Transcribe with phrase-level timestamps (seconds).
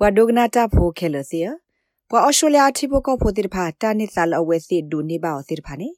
[0.00, 1.46] ဝါဒိုဂနာတာဖိုခဲလစီယ
[2.08, 5.88] ပွာအော်စတြေးလျတိပိုကောဖိုတိတဖာတာနိသလအဝဲစီဒူနေပါအစီတဖာနေ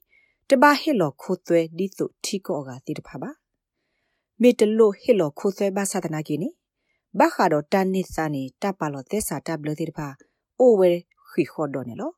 [0.48, 3.30] တဘာဟီလောခိုသွဲဒီတုထီကောကတိတဖာပါ
[4.40, 6.48] မေတလို့ဟီလောခိုသွဲဘာသဒနာကိနေ
[7.18, 10.08] ဘာခါတော့တာနိသနေတပါလောသက်စာတဘလတိတဖာ
[10.61, 10.90] အိုဝဲ
[11.30, 12.11] ခိခောဒိုနေလော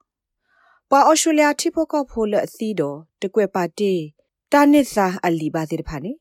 [0.90, 3.92] ပွာအော်စတြေးလျတိပိုကောဖိုလအစီတော့တကွဲပါတီ
[4.52, 6.12] တာနိသအလီပါတိတဖာနေ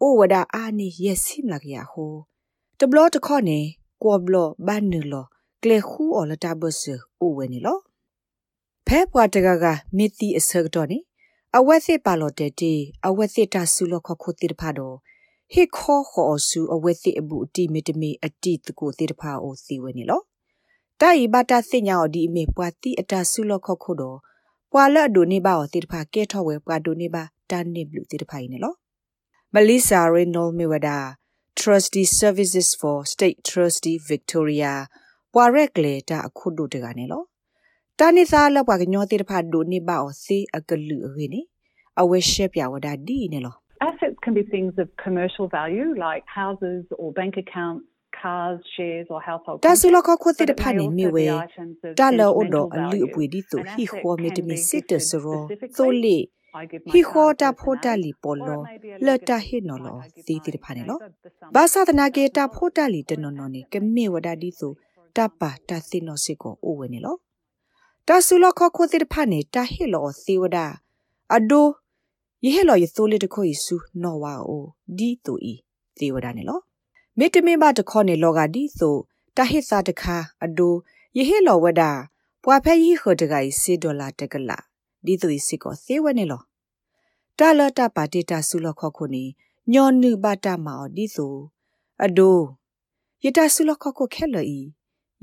[0.00, 2.14] အိုဝဒါအာနိယက်စိမလာကရဟို
[2.78, 3.60] တဘလတခော့နေ
[4.02, 4.36] ကောဘလ
[4.66, 5.26] ဘန်နလော
[5.62, 6.82] ကလေခူအော်လတာဘဆ
[7.20, 7.78] အိုဝဲနေလော
[8.86, 9.64] ဖဲပွားတကက
[9.96, 10.98] မီတီအစကတော့နေ
[11.56, 12.72] အဝက်စစ်ပါလော်တဲတီ
[13.06, 14.96] အဝက်စစ်တာဆူလခခုတိတဖာတော့
[15.52, 20.20] ဟိခောခောဆူအဝက်စစ်အဘူးအတိမီတမီအတိတကိုတိတဖာအိုစီဝဲနေလော
[21.00, 24.18] တိုင်ဘာတာစညာော်ဒီအမေပွာတိအတာဆူလခခုတော့
[24.72, 28.74] ပွာလအဒိုနေပါအောတိတဖာကဲထော်ဝဲပွာဒိုနေပါတန်နေဘလူတိတဖာနေလော
[29.54, 30.98] မလီဆာရေနိုမီဝဒါ
[31.61, 34.73] Trustee Services for State Trustee Victoria
[35.33, 37.21] ပွာရက်လေတာအခုဒုတကနေလော
[37.99, 41.41] တာနိစာလောက်ပါကညောတိတဖာဒိုနေပါအောစီအကလူအဝေနေ
[42.01, 43.55] အဝဲရှက်ပြဝဒါဒီနေလော
[43.89, 47.85] Assets can be things of commercial value like houses or bank accounts
[48.19, 51.25] cars shares or household တာဆူလခခွတိတဖာနေမြဝဲ
[51.99, 55.41] တာလောအဒအလူအပွေဒီဆိုဟီခေါ်မီတမီစစ်တစရော
[55.77, 56.19] သိုလီ
[56.92, 58.60] ဟီခေါ်တာဖိုတာလီပေါ်လော
[59.06, 60.98] လတာဟိနော်လောသီတိတဖာနေလော
[61.54, 64.72] ဘာသာသနာကေတာဖိုတာလီတနော်နော်နေကမေဝဒါဒီဆို
[65.16, 67.16] တာပါတာစိနောစိကိုအိုဝဲနေလော
[68.08, 70.66] တာဆူလခခုတိတဖာနေတာဟိလောသေဝဒါ
[71.34, 71.66] အဒို
[72.44, 74.64] ယေဟလောယေသိုလီတခွေဆူနော်ဝါအို
[74.98, 75.54] ဒီတူဤ
[75.98, 76.60] သေဝဒါနေလော
[77.18, 78.96] မေတ္တမင်းဘတခေါနေလောကဒီဆို
[79.36, 80.74] တာဟိစာတခါအဒို
[81.16, 81.90] ယေဟလောဝဒါ
[82.44, 84.58] ပွာဖဲယီခဒဂိုင်စီဒေါ်လာတကလာ
[85.06, 86.42] ဒီသူစီကိုသေဝဲနေလော
[87.38, 89.24] တာလတာပါတီတာဆူလခခုနီ
[89.72, 91.34] ညောနုဘတာမော်ဒီဆို
[92.04, 92.38] အဒို
[93.24, 94.60] ယတာဆူလခခုခဲလီ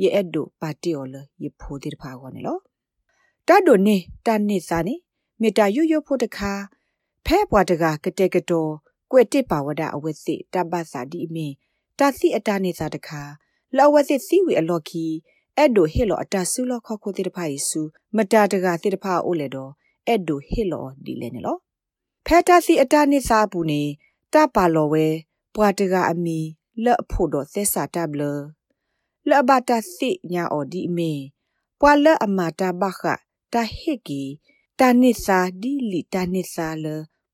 [0.01, 2.57] ယေအဒိုပါတီအော်လယေဖိုဒီဖာကောနေလော
[3.47, 4.95] တတ်ဒိုနေတာနိစာနေ
[5.41, 6.51] မေတာရွရွဖို့တခါ
[7.25, 8.71] ဖဲပွားတကကတဲ့ကတော်
[9.11, 11.55] ကွယ်တစ်ပါဝဒအဝက်စစ်တပတ်စာဒီအမင်း
[11.99, 13.21] တသိအတာနေစာတခါ
[13.77, 15.05] လောဝက်စစ်စီဝီအလော်ခီ
[15.57, 17.81] အဲ့ဒိုဟေလောအတာဆူလောခောက်ခိုတိတဖာယေစု
[18.15, 19.71] မတာတကတိတဖာအိုလေတော့
[20.07, 21.57] အဲ့ဒိုဟေလောဒီလေနေလော
[22.25, 23.81] ဖဲတာစီအတာနေစာဘူးနေ
[24.33, 25.07] တပါလောဝဲ
[25.55, 26.39] ပွားတကအမီ
[26.83, 28.21] လက်အဖို့တော့သက်စာတဘလ
[29.29, 31.11] လဘတာစီညာအော်ဒီမေ
[31.79, 33.01] ပွာလအမတာဘခ
[33.53, 34.21] တာဟေကီ
[34.79, 36.85] တာနိစာဒီလီတာနိစာလ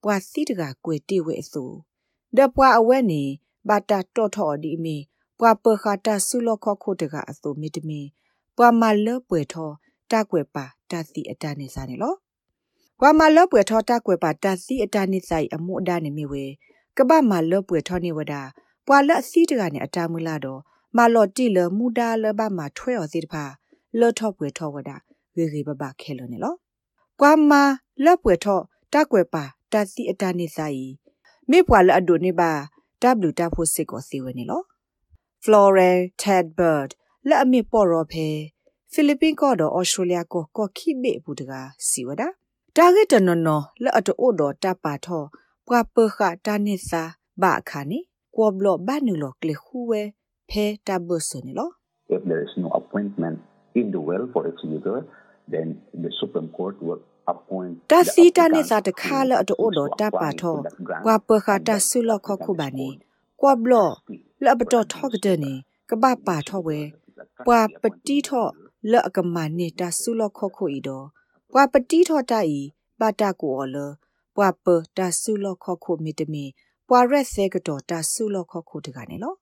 [0.04, 1.64] ပွာစီတကကွေတိဝဲအစု
[2.38, 3.24] ဒပွာအဝဲနေ
[3.68, 4.98] ဘာတာတော့ထော်ဒီမေ
[5.40, 8.02] ပွာပခတာဆုလခခုတကအစုမီတမီ
[8.58, 9.70] ပွာမလပွေထော
[10.12, 12.14] တကွယ်ပါတစီအတာနိစာနေလော
[13.00, 16.46] ပွာမလပွေထောတကွယ်ပါတစီအတာနိဆိုင်အမှုအဒါနေမီဝဲ
[16.98, 18.42] ကပမလပွေထောနေဝဒါ
[18.88, 20.60] ပွာလအစီတကနေအတာမူလာတော့
[20.98, 23.44] မာလော်တီလမူဒါလဘမှာထွဲော်စီတဖာ
[24.00, 24.92] လော့ထော့ပွေထော့ဝဒ
[25.36, 26.56] ဂေဂေဘဘခဲလို့နေလော
[27.20, 27.62] ကွာမာ
[28.06, 28.64] လော့ပွေထော့
[28.94, 30.84] တက်ွယ်ပါတစီအတနေဆိုင်
[31.50, 32.52] မေပွာလအဒိုနေပါ
[33.28, 34.62] W တဖို့စစ်ကိုစီဝနေလော
[35.44, 36.90] Floral Tedbird
[37.28, 38.28] လက်အမေပေါ်ရောဖဲ
[38.92, 41.54] ဖိလစ်ပင်းကောတော့ဩစတြေးလျကိုကော်ခိမေဘူးတက
[41.88, 45.24] စီဝဒတာဂက်တနော်နော်လက်အတိုတော့တပါထော
[45.68, 47.04] ပွာပခတာနေစာ
[47.42, 48.00] ဘာခါနေ
[48.36, 50.02] ကောဘလဘနူလောကလေခူဝဲ
[50.50, 51.66] pay tabusonilo
[52.16, 53.38] if there is no appointment
[53.80, 54.98] in the will for its leader
[55.54, 55.68] then
[56.04, 57.02] the supreme court will
[57.34, 60.56] appoint တာစီတာနေစာတခါလအတိုတော့တပါထော
[61.06, 62.90] ကွာပခတာဆုလခခုဘာနေ
[63.42, 63.74] ကွာဘလ
[64.44, 65.54] လဘတော်ထောက်တဲ့နေ
[65.90, 66.80] ကပပါထောဝဲ
[67.46, 68.48] ပွာပတိထော
[68.92, 71.06] လအကမနေတာဆုလခခုဤတော့
[71.54, 72.56] ပွာပတိထောတိုင်
[73.00, 73.78] ပါတာကိုော်လ
[74.36, 74.66] ပွာပ
[74.98, 76.46] တာဆုလခခုမီတမီ
[76.88, 79.34] ပွာရက်ဆဲကတော့တာဆုလခခုတကနေလော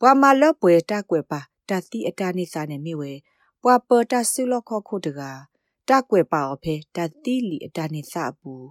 [0.00, 3.12] ပွာမာလပွဲတကွယ်ပါတတိအတနိစာနဲ့မြေဝဲ
[3.62, 5.20] ပွာပတဆုလခခုတက
[5.88, 8.66] တကွယ်ပါအဖေတတိလီအတနိစာဘူး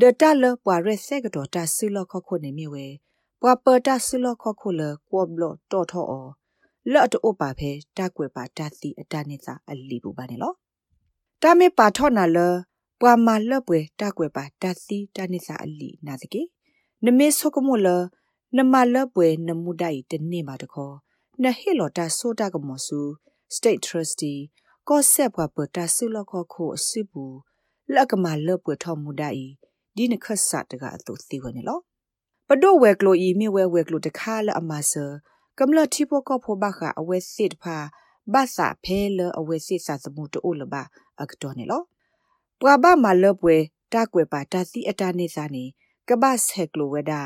[0.00, 2.86] ဒတလပွာရက်ဆက်ကတော့တဆုလခခုနဲ့မြေဝဲ
[3.42, 6.26] ပွာပတဆုလခခုလကောဘလတော်ထောအော
[6.92, 10.52] လော့တော့ပါဖေတကွယ်ပါတတိအတနိစာအလီဘူးပါနေလော
[11.42, 12.38] တမေပါထောနာလ
[13.00, 16.42] ပွာမာလပွဲတကွယ်ပါတတိတနိစာအလီနာစကေ
[17.04, 17.88] နမေဆုကမလ
[18.56, 20.94] နမလပွဲနမှုဒိုင်တနေ့မှာတခေါ်
[21.42, 23.00] နဟေလော်တာဆိုတာကမောဆူ
[23.54, 24.40] state trustee
[24.88, 27.36] ကောဆက်ဘွားပတာဆုလခခုအစုဘူး
[27.94, 29.44] လက်ကမလပွဲထော်မှုဒိုင်
[29.96, 31.80] ဒီနခတ်စတကအတူစီဝင်လော
[32.52, 35.06] ပဒိုဝဲကလိုဤမြဝဲဝဲကလိုတခါလအမဆာ
[35.58, 37.76] ကမ္လတိပိုကဖိုဘခအဝဲစစ်ဖာ
[38.32, 40.74] ဘာသာဖဲလအဝဲစစ်စာစမှုတိုးလဘ
[41.22, 41.82] အကတော်နေလော
[42.60, 43.56] ပွာဘမလပွဲ
[43.92, 45.64] တာကွယ်ပါတာစီအတာနေစာနေ
[46.08, 47.22] ကဘဆက်ကလိုဝဲတာ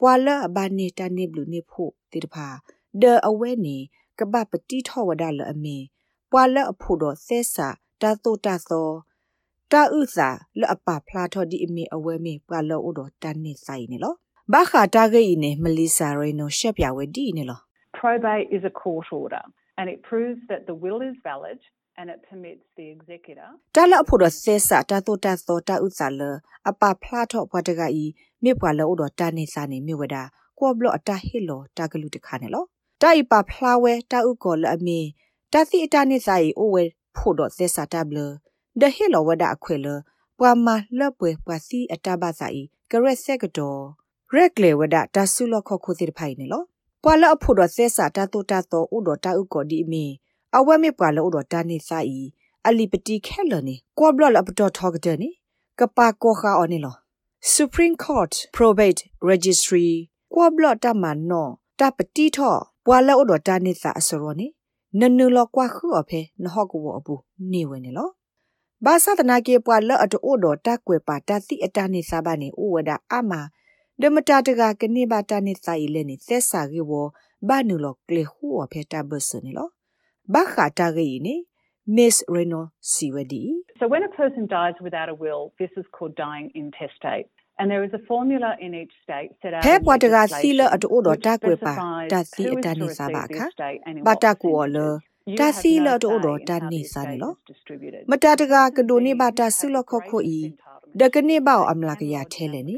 [0.00, 2.46] ပွာလအဘာနေတနေဘလူနေဖို့တိတဖာ
[3.02, 3.76] ဒေအဝဲနေ
[4.18, 5.78] ကပပတိထောဝဒလအမေ
[6.30, 7.68] ပွာလအဖို့တော့သဲစာ
[8.00, 8.90] တာတိုတာသော
[9.72, 10.28] တာဥစာ
[10.60, 14.14] လအပဖလာထောဒီအမေအဝဲမေပွာလောဥတော်တန်နေဆိုင်နေလော
[14.50, 17.60] ဘာခါတာဂိနေမလီစာရေနိုရှက်ပြဝဲဒီနေလော
[18.00, 19.44] Probate is a court order
[19.78, 21.58] and it proves that the will is valid
[21.98, 26.20] and it permits the executor တလအဖို့တော့ဆဲစာတာတိုတာသောတာဥစာလ
[26.68, 28.04] အပဖလာထောဘွားတကဤ
[28.42, 30.16] မြေပွာလောဥတော်တန်နေစာနေမြေဝဒ
[30.58, 32.64] ကောဘလအတာဟီလောတာဂလူတခါနေလော
[33.02, 35.00] တိုင်ပါဖလာဝဲတာဥကောလအမီ
[35.52, 36.82] တာစီအတာနေစာဤအိုဝဲ
[37.16, 38.18] ဖို့တော့သက်စာတဘလ
[38.80, 39.86] ဒဟီလောဝဒအခွေလ
[40.38, 40.66] ပွာမ
[40.98, 44.01] လပွေပွာစီအတာဘာစာဤကရက်ဆက်ကတော့
[44.36, 46.62] ရက်လေဝဒတာဆုလခခုစီဖိုင်နေလော
[47.02, 50.04] ပွာလအဖို့တော့သက်စာတာတူတာတော့ဥတော်တာဥကောဒီအမီ
[50.56, 52.20] အဝဲမေပွာလဥတော်တာနေစာဤ
[52.66, 55.30] အလီပတိခဲလနေကောဘလလပတော်ထောက်တဲ့နေ
[55.78, 56.94] ကပါကောခါအော်နေလော
[57.54, 59.88] Supreme Court Probate Registry
[60.34, 61.48] ကွာဘလတာမနော
[61.78, 62.54] တပတိထော
[62.86, 64.46] ပွာလောဒတာနိစာအစရောနိ
[64.98, 67.20] နနုလကွာခုအဖေနဟကဝအဘူး
[67.52, 68.10] နေဝနေလော
[68.84, 73.32] ဘာသာတနာကေပွာလောအတိုဒတာကွယ်ပါတတိအတာနိစာဘာနေဥဝဒအမ
[74.00, 76.92] ဒမတာတကကနေဘာတာနိစာဤလေနိသက်စာကေဝ
[77.48, 79.68] ဘာနုလကလေဟုအဖေတာဘစနေလော
[80.32, 81.36] ဘာခတာဂေနိ
[81.96, 82.62] Miss Reno
[82.92, 83.42] Siwedi
[83.80, 87.28] So when a person dies without a will this is called dying intestate
[87.58, 89.62] And there is a formula in each state set out.
[89.66, 91.74] ဖဲပွားတကစီလအတိုတော်တာကွယ်ပါ
[92.12, 93.38] တာစီအတန်နေစားပါခ
[94.06, 94.78] ဘာတာကူော်လ
[95.40, 97.32] တာစီလတိုတော်တာနေစားနေလော
[98.10, 100.38] မတာတကကဒိုနေဘာတာဆုလခခိုဤ
[101.00, 102.76] ဒကနေဘောက်အမလာကရထဲလေနေ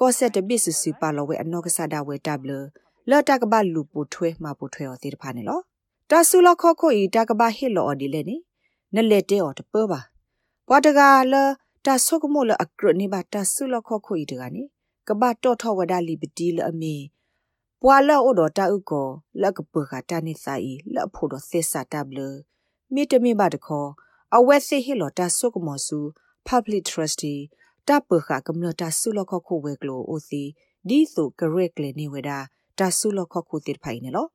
[0.00, 2.50] ကောဆက်တပစ်စစီပါလောဝဲအနောကဆာဒါဝဲတပ်လ
[3.10, 5.60] လော်တကဘလူပူထွဲမှာပူထွဲော်သေးတဖာနေလော
[6.10, 8.36] တာဆုလခခိုဤတကဘဟစ်လော်ဒီလေနေ
[8.94, 10.00] နလက်တဲော်တပပါ
[10.66, 11.00] ပွားတက
[11.32, 11.46] လော
[11.86, 14.62] တာဆုကမိုလအကရနေပါတာဆုလခခွေတကနေ
[15.08, 16.96] ကဘာတော့ထဝဒလီပတီလအမေ
[17.82, 19.08] ပွာလောဒတာဥကော
[19.42, 22.18] လကပခတာနေဆိုင်လဖို့တော့သစ္စာတဘလ
[22.92, 23.86] မိတမိပါတခော
[24.36, 25.98] အဝက်စိဟီလောတာဆုကမောစု
[26.48, 27.40] public trustee
[27.88, 30.42] တပခကမ္လတာဆုလခခွဝဲကလိုအိုစီ
[30.88, 32.38] ဒီဆိုကရက်လေနေဝဒါ
[32.78, 34.26] တာဆုလခခွတိဖိုင်နေလော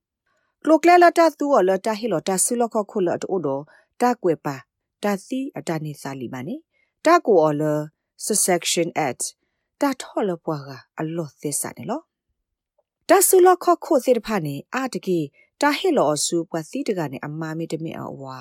[0.64, 3.64] ကလိုကလလာတာသူော်လတာဟီလောတာဆုလခခွလတ်အိုတော့
[4.02, 4.56] တာကွယ်ပါ
[5.04, 6.56] တာစီအတာနေစာလီပါနေ
[7.06, 7.64] တာကိုအော်လ
[8.46, 9.22] section at
[9.82, 10.70] တာထော်လပွားက
[11.00, 12.02] အလော့သစ္စာနေလော
[13.10, 15.20] တာဆူလခခုစေတဖာနေအာတကေ
[15.62, 18.38] တာဟေလောအဆူပွားစီတကနေအမာမီတမင်အဝါ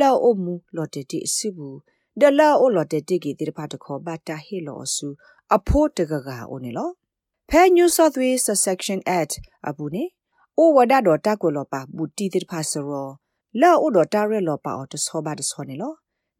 [0.00, 1.78] လောအမူလော်တတိအစုဘူး
[2.20, 5.08] ဒလာအိုလော်တတိကေတိတဖာတခေါ်ဘာတာဟေလောအဆူ
[5.56, 6.90] အဖို့တကကအိုနေလော
[7.48, 9.30] ဖဲ New South Wales section at
[9.68, 10.04] အဘူးနေ
[10.58, 13.08] အိုဝဒါတော့တာကိုလောပါဘူတီတိတဖာဆိုရော
[13.60, 15.94] လောအိုတော့တာရဲလောပါအော်တဆောပါတဆောနေလော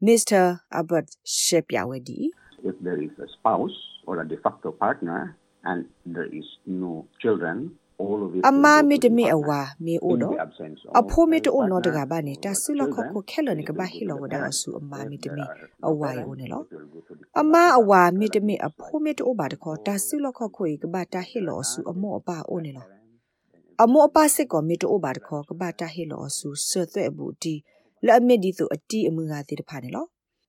[0.05, 0.61] Mr.
[0.71, 2.29] Albert Shepiawedi.
[2.63, 3.73] If there is a spouse
[4.07, 5.35] or a de facto partner
[5.65, 7.57] and there is no children,
[8.03, 10.35] all of it အမမီတမီအဝါမီအိုတော့
[11.01, 15.45] အဖိုးမီတိုနော်တကဘာနေတာဆုလခခုခဲလနေကဘာဟီလောဝဒါဆူအမမီတမီ
[15.89, 16.63] အဝါယောနေလော
[17.41, 22.87] အမအဝါမီတမီအဖိုးမီတိုဘာတခေါ်တာဆုလခခုေကဘာတာဟီလောဆူအမောအပါအိုနေလော
[23.83, 27.55] အမောအပါစစ်ကောမီတိုဘာတခေါ်ကဘာတာဟီလောဆူဆွတ်သွဲ့ဘူးတီ
[28.07, 30.05] လက်အမစ်ဒီဆိုအတီအမှုငါသေးတဖာနေလော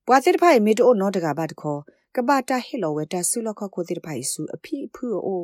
[0.06, 1.80] ပွားသေးတဖာမေတိုနောတကဘာတခေါ်
[2.16, 5.42] ကဘာတာဟီလောဝဲတာဆုလခခိုသေးတဖာဆူအဖီဖူအို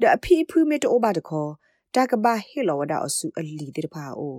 [0.00, 1.50] ဒအဖီဖူမေတိုဘာတခေါ်
[1.94, 4.36] တာကဘာဟီလောဝဒါအဆူအလီသေးတဖာအို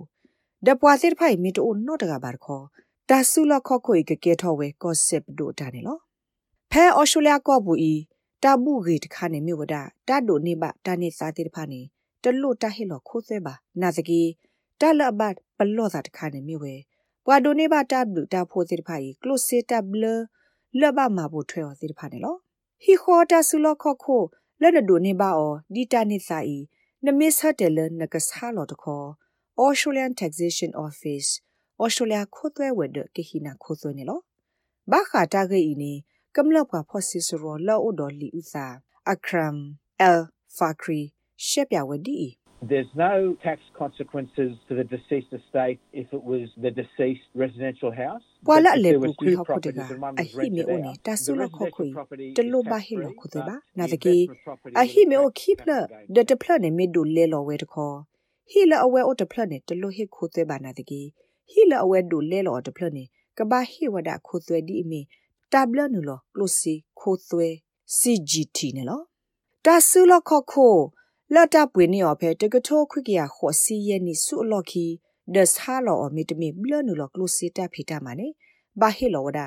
[0.65, 2.65] ဒပွားသေးတဖာမေတိုနောတကဘာတခေါ်
[3.09, 5.97] တာဆုလခခိုကကဲထောဝဲကော့စစ်ဒိုတာနေလော
[6.71, 7.93] ဖဲအော်စတြေးလျကော့ဘူးဤ
[8.43, 9.75] တာဘူးဂေတခါနေမြို့ဝဒ
[10.09, 11.81] တာဒိုနေဘတာနေစားသေးတဖာနေ
[12.23, 14.21] တလို့တာဟီလောခိုးသေးပါနာစကီ
[14.79, 16.75] တလဘတ်ပလော့စာတခါနေမြို့ဝဲ
[17.25, 20.05] ပွာဒိုနေဘာတာဘလူတာဖိုစီတဖာကြီးကလိုစီတာဘလ
[20.79, 22.35] လဘမာဘိုထွဲော်စီတဖာနေလော
[22.83, 24.23] ဟီခေါ်တာဆူလခခို
[24.61, 26.57] လက်နဒိုနေဘာအောဒီတာနေစာဤ
[27.05, 29.07] နမစ်ဟတ်တယ်လနကဆာလောတခေါ်
[29.63, 31.29] Australian Taxation Office
[31.83, 34.19] Australia ခိုးသွဲဝဲဒကေဟီနာခိုးသွဲနေလော
[34.91, 35.93] ဘာခါတာဂေဤနေ
[36.35, 38.65] ကမ္လောက်ပါဖော့စီဆိုရောလောအိုဒေါ်လီဥစာ
[39.11, 39.57] အခရမ်
[40.01, 40.21] အယ်
[40.57, 41.01] ဖာခရီ
[41.47, 42.17] ရှက်ပြဝဒီ
[42.61, 48.21] There's no tax consequences to the deceased estate if it was the deceased residential house.
[48.45, 49.87] Wala le bu ku ha khote ga
[50.17, 51.91] a hi me o ne ta su lo kho khoi
[52.35, 54.29] de lo ba hi lo khu ba na de ki
[54.75, 57.55] a hi me o ki pla de de pla ne me do le lo we
[57.57, 57.87] de kho
[58.51, 60.83] hi la awe o de pla ne de lo hi khu de ba na de
[60.83, 61.01] ki
[61.55, 63.07] hi la awe do le lo de pla ne.
[63.37, 65.07] Ka ba hi wa da thwe di me
[65.51, 68.97] ta bla nu lo close khu thwe CGT ne lo.
[69.63, 70.67] Ta su lo kho kho
[71.33, 74.85] လတ်တပွေနေော်ဖဲတကထိုးခွကရခေါ်စီယနီဆုလော်ခီ
[75.33, 78.27] ဒစဟာလော်အမီတမီဘလနူလော်ကလုစီတာဖီတာမနေ
[78.79, 79.45] ဘာဟီလော်ဝဒါ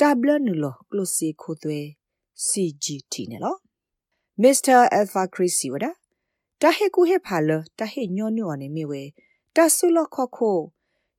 [0.00, 1.78] တဘလနူလော်ကလုစီခိုသွဲ
[2.46, 3.56] CGT နေလော
[4.42, 5.90] မစ္စတာအယ်ဖာခရစ်စီဝဒါ
[6.62, 9.02] တဟေကူဟေဖာလတဟေညောညောနေမိဝဲ
[9.56, 10.58] တာဆုလခခို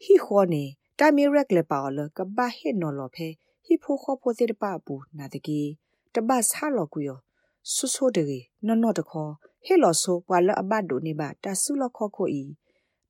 [0.03, 0.63] ဟီခေါနေ
[0.99, 3.27] တာမီရက်လေပါလကဘာဟေနော်လောဖဲ
[3.65, 5.61] ဟီဖိုခေါဖိုတဲ့ပါဘူးနာတကီ
[6.13, 7.19] တပတ်ဆာလောကူယော
[7.71, 9.31] ဆူဆိုဒေနော်နော်တခေါ်
[9.65, 12.43] ဟေလောဆိုပွာလအဘတ်ဒိုနေပါတာဆုလခခိုဤ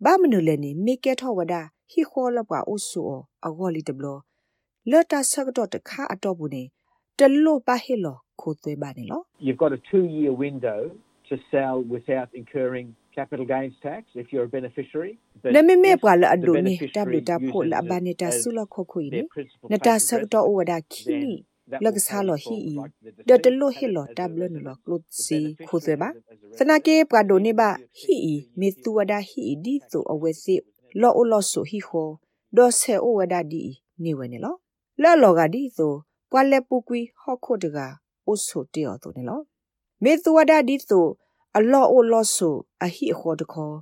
[0.03, 1.53] ဘာမနုလည်းနေမိကဲထောဝဒ
[1.91, 3.01] ဟီခေါ်လပွာအိုဆူ
[3.45, 4.05] အဂောလီတဘလ
[4.91, 6.63] လတာဆက်တော့တခါအတော့ဘူးနေ
[7.19, 10.79] တလို့ပါဟေလောခိုသွဲပါနေလော You've got a 2 year window
[11.29, 15.13] to sell without incurring capital gains tax if you're a beneficiary.
[15.55, 18.49] Na me me pwa la adu ni tablu ta pho la ba ni ta su
[18.57, 19.21] lo kho khu ni
[19.71, 21.52] na ta sa to o da khi ni la
[21.95, 22.75] ka sa lo hi i
[23.27, 26.09] de de lo hi lo tablu ni lo klo si khu se ba
[26.57, 29.73] sana ke pwa do ni ba hi i me tu wa da hi i di
[29.89, 30.55] so awe si
[31.01, 32.03] lo o lo so hi ho
[32.55, 33.63] do se o wa da di
[34.03, 34.51] ni we ni lo
[35.01, 35.87] la lo ga di so
[36.29, 37.87] pwa le pu kwi ho kho de ga
[38.31, 39.37] o so ti o to ni lo
[40.03, 40.99] me tu wa da di so
[41.57, 42.49] အလောအိုလောဆူ
[42.83, 43.75] အဟိအခေါ်တခေါ်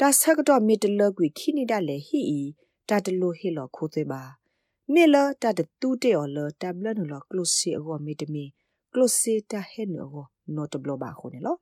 [0.00, 2.40] တာဆက်ကတော့မီတလကွေခိနိဒလေဟီဤ
[2.88, 4.22] တာတလိုဟီလောခိုးသေးပါ
[4.94, 8.44] မေလတာတတူတေော်လတဘလနလောကလုစီအကောမီတမီ
[8.92, 10.08] ကလုစီတာဟဲနော
[10.54, 11.56] နောတဘလဘာခိုနေလော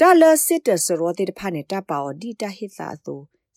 [0.00, 3.14] တာလစစ်တစရောတိတဖာနေတာပါော်ဒီတာဟိသာသူ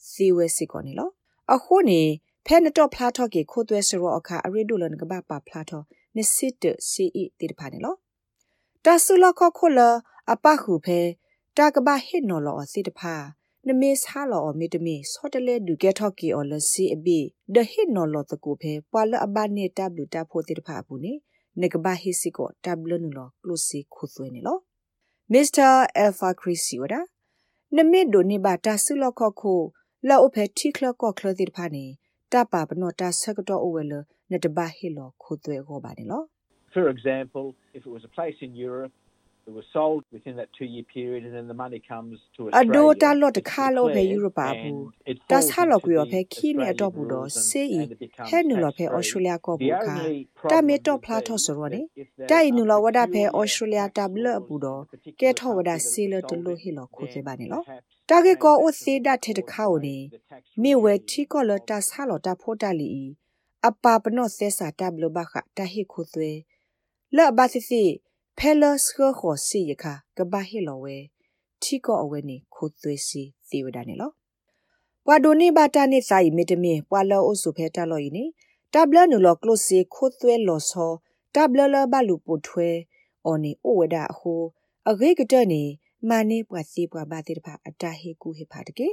[0.09, 1.09] စီဝဲစီကောနေလော
[1.53, 2.01] အခုနေ
[2.45, 5.83] ဖဲနတော့ဖလာတော့ကေခိုးသွဲစရောအခါအရိဒိုလန်ကဘာပါဖလာတော့
[6.15, 7.95] နစစ်တစီအီတိတဖာနေလော
[8.85, 9.79] တာဆူလခခိုလ
[10.31, 10.99] အပခုဖဲ
[11.57, 13.13] တာကဘာဟစ်နော်လောစီတဖာ
[13.69, 17.19] နမေဆာလောမီတမီစောတလေဒူကက်ထော့ကီအော်လစီအဘီ
[17.55, 21.13] ဒဟစ်နော်လောတကူဖဲပွာလအဘနေတဘလူတာဖိုတိတဖာဘူးနေ
[21.61, 24.57] နေကဘာဟစ်စီကိုတဘလူနလောကလုစီခုသွေးနေလော
[25.31, 27.01] မစ္စတာအယ်ဖာခရစ်စီဝဒါ
[27.75, 29.53] နမေဒိုနေဘာတာဆူလောခခု
[30.07, 31.85] လောအဖဲတီခလကောခလတိတဖာနေ
[32.31, 33.93] တပါပနောတာဆက်ကတော့အဝဲလ
[34.31, 36.23] နေတဘာဟစ်လောခုသွေးဟောပါနေလော
[36.75, 37.45] For example,
[37.77, 38.93] if it was a place in Europe
[39.47, 42.69] it was sold within that 2 year period and then the money comes to Australia
[42.69, 44.91] ado ta lo de kha lo be Europe bu
[45.29, 47.81] ta sa lo ku yo phe khi ne adopt bu do se yi
[48.29, 49.97] he nu lo phe Australia ko bu kha
[50.51, 51.81] ta me to phla tho so ro ne
[52.29, 54.75] ta yi nu lo wada phe Australia ta bla bu do
[55.19, 57.59] ke tho wada se lo to lo hi lo khu se ba ne lo
[58.09, 59.95] ta ke ko o se da the de kha o ne
[60.61, 62.89] me we thi ko lo ta sa lo ta pho ta li
[63.67, 66.31] a pa pa no se sa ta blo ba kha ta hi khu twe
[67.17, 67.83] la ba si si
[68.39, 69.85] ဖဲလစခခောစီယခ
[70.17, 70.97] ကဘာဟီလောဝဲ
[71.61, 74.11] ထီကောအဝဲနေခိုသွေးစီသီဝဒနေလော
[75.05, 78.25] ပွာဒိုနေဘာတာနေဆိုင်မီတမင်ပွာလောအုစုဖဲတလော်ယီနေ
[78.73, 80.91] တဘလနူလောကလုစီခိုသွဲလောဆော
[81.35, 82.69] တဘလလဘလူပုထွဲ
[83.25, 84.41] အော်နေဩဝဒအဟို
[84.89, 85.63] အဂေကတဲ့နေ
[86.09, 88.87] မာနေပွာစီပွာဘာတိတဖာအတာဟေကူဟေဖာတကေ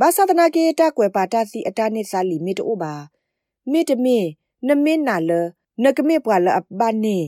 [0.00, 2.94] ဘာသာတနာကေတကွယ်ပါတာစီအတာနေစာလီမီတိုဘာ
[3.72, 4.26] မီတမင်
[4.66, 5.30] နမင်းနာလ
[5.82, 7.18] နကမေပွာလအပဘာနေ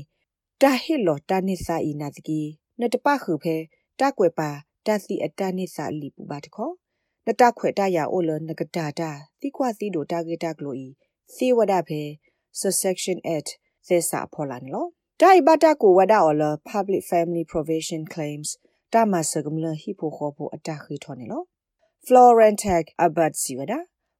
[0.62, 2.40] တာဟစ်လောတာနိစာဤနာတကီ
[2.80, 3.56] နတပခုဖဲ
[4.00, 4.50] တကွယ်ပါ
[4.86, 6.70] တစီအတနိစာလီပူပါတခော
[7.26, 9.10] နတခွေတရအိုလနကတာတာ
[9.40, 10.88] တိကွာစီဒိုတာဂေတာကလိုဤ
[11.34, 12.02] စီဝဒဖဲ
[12.60, 13.18] subsection
[13.52, 14.86] 8သေစာဖော်လာနေလော
[15.20, 18.48] တိုင်ဘတာကိုဝဒအော်လ public family provision claims
[18.92, 21.42] တာမဆကမလဟိဖိုခေါဖိုအတခိထောနေလော
[22.06, 23.78] Florentag abad siwada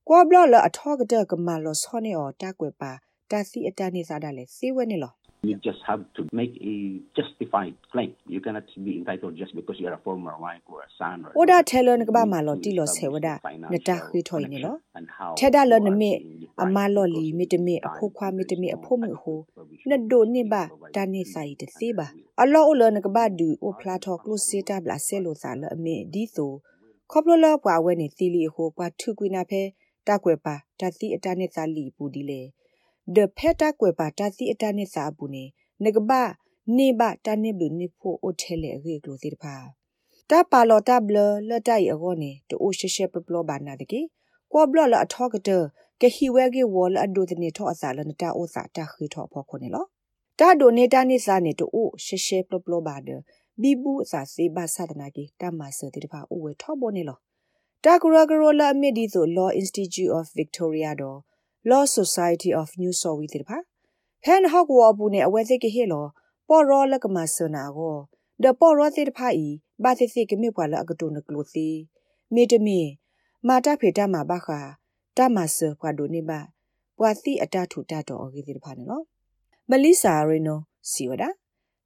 [0.09, 2.93] ကွာဘလလအထောကတဲ့ကမလောဆောနေအော်တကွယ်ပါ
[3.31, 8.15] တစီအတနိစာဒါလေစီဝဲနေလော You just have to make a justified claim.
[8.27, 11.33] You cannot be entitled just because you're a former wife or a son or.
[11.41, 13.41] Oda thelo ne ba ma lo ti lo se wada
[13.71, 14.73] ne ta khwi thoi ne lo.
[15.39, 16.13] Theda lo ne me
[16.59, 19.15] ama lo li mi te me a pho khwa mi te me a pho mu
[19.23, 19.47] ho.
[19.87, 20.63] Ne do ni ba
[20.95, 22.07] ta ni sai te se ba.
[22.43, 25.17] A lo o lo ne ba du o phla tho klo se ta bla se
[25.25, 26.61] lo sa lo me di so.
[27.13, 29.63] ခေါပလလပွားဝဲနေသီလီဟိုပွားထုကွိနာဖဲ
[30.09, 31.85] တကွယ်ပါတသီအတနဲ့သာလီ
[33.15, 35.45] ပူဒီလေဒဖက်တာကွယ်ပါတာစီအတနဲ့စာဘူးနေ
[35.85, 36.23] ငကဘာ
[36.77, 39.55] နေဘတာနေဘလူနေဖို့အိုထဲလေရေကလို့စီတဖာ
[40.31, 41.17] တာပါလော်တာဘလ
[41.49, 44.01] လတိုင်အကောနေတိုးရှရှပပလောဘာနာတကေ
[44.53, 45.51] ကွာဘလလအထောကတ
[46.01, 49.85] ကဟီဝဲကေဝလအဒိုတနေထောအစာလနတာအိုစာတာခီထောဖောခုနေလော
[50.39, 53.09] တာဒိုနေတာနေစာနေတိုးရှရှပပလောဘာဒ
[53.61, 57.19] ဘီဘူးအစာစေဘာသဒနာကေတမဆတိတဖာအိုဝဲထောဘောနေလော
[57.85, 61.19] တာဂရဂရလာအမီဒီဆို Law Institute of Victoria တော့
[61.71, 63.59] Law Society of New South Wales ပါ
[64.25, 66.07] ဖန်ဟောက်ဝအပူနဲ့အဝဲစိတ်ကဟေလော
[66.49, 67.97] ပေါ်ရောလကမဆနာကို
[68.43, 69.47] ဒပေါ်ရောစိတ်ဖာဤ
[69.83, 71.67] ဘာသိစိကမြပွာလအကတုနကလို့စီ
[72.35, 72.81] မေတမီ
[73.49, 74.61] မာတာဖေတာမှာဘာခာ
[75.17, 76.41] တမဆပွာဒိုနေပါ
[76.99, 79.05] ပွာစီအတထုတတော်အကြီးဒီဖာနော်
[79.71, 80.59] မလီစာရီနို
[80.91, 81.25] စီဝဒ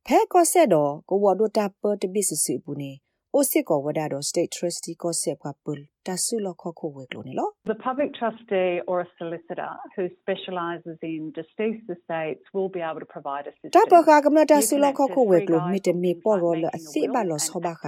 [0.07, 2.91] ဖဲကောဆက်တော့ကိုဝဒိုတာပတ်တဘစ်စီပူနေ
[3.35, 12.45] အိုစစ်ကောဝဒါတော့ state trustee ကောဆက်ကပလတဆုလခခုဝဲကလို့နေလို့ The public trustee or a solicitor who specializes in deceased estates
[12.55, 17.85] will be able to provide assistance တပခကမတဆုလခခုဝဲကလို့မိတမေပေါ်ရောလအစိဘလောဆောဘခ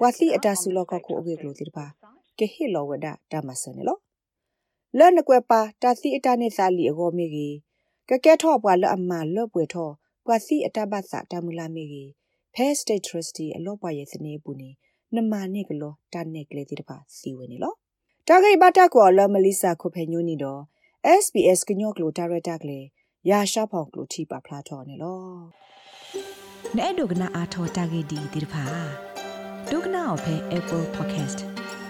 [0.00, 1.90] ကွာစီအတဆုလခခုအဝဲကလို့ဒီပါက
[2.38, 3.98] ကဟေလောဝဒတာမဆနေလော
[4.98, 7.56] လဲ့နကွယ်ပါတာစီအတာနေစာလီအဂောမေကြီး
[8.08, 9.92] ကကဲထော့ပွာလအမလော့ပွေထော့
[10.26, 12.10] ပွာစီအတဘတ်စာတမူလာမေကြီး
[12.54, 14.70] Fair State Trustee အလောပွားရဲ့စနေပူနေ
[15.14, 17.74] နမနိကလောတာနေကလေးတိတပါစီဝင်နေလော
[18.28, 20.60] တာဂိဘတာကောလမလီစာခုဖဲညိုနီတော့
[21.22, 22.86] SBS ကညော့ကလိုဒါရတာကလေး
[23.30, 25.20] ရာရှာဖောင်ကလိုတီပါဖလာထော်နေလော
[26.76, 28.64] နဲ့ဒုကနာအာထောတာဂေဒီတိတပါ
[29.70, 31.38] ဒုကနာအဖဲ Apple Podcast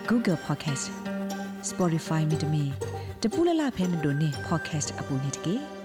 [0.08, 0.84] Google Podcast
[1.70, 2.64] Spotify မြေတမီ
[3.22, 5.79] တပူလလဖဲမတို့နေ podcast အပူနေတကေ